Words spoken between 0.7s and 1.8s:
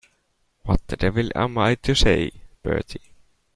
the devil am I